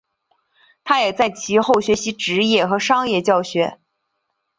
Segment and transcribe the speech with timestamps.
[0.83, 3.79] 他也在其后学习职业和商业教学。